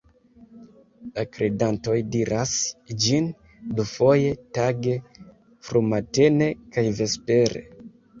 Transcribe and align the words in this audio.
La 1.17 1.23
kredantoj 1.33 1.97
diras 2.15 2.53
ĝin 3.03 3.27
dufoje 3.79 4.31
tage, 4.59 4.95
frumatene 5.69 6.49
kaj 6.77 6.85
vespere. 7.01 7.63